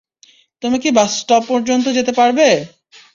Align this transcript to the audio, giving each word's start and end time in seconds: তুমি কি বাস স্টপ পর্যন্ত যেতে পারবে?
তুমি 0.63 0.77
কি 0.83 0.89
বাস 0.97 1.11
স্টপ 1.19 1.43
পর্যন্ত 1.49 1.85
যেতে 1.97 2.11
পারবে? 2.19 2.47